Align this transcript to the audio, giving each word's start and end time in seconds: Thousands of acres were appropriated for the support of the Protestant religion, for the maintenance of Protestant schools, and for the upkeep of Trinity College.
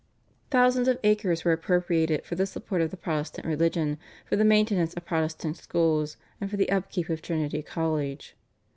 Thousands 0.49 0.87
of 0.87 0.97
acres 1.03 1.45
were 1.45 1.51
appropriated 1.51 2.25
for 2.25 2.33
the 2.33 2.47
support 2.47 2.81
of 2.81 2.89
the 2.89 2.97
Protestant 2.97 3.45
religion, 3.45 3.99
for 4.25 4.35
the 4.35 4.43
maintenance 4.43 4.95
of 4.95 5.05
Protestant 5.05 5.57
schools, 5.57 6.17
and 6.41 6.49
for 6.49 6.57
the 6.57 6.71
upkeep 6.71 7.07
of 7.09 7.21
Trinity 7.21 7.61
College. 7.61 8.35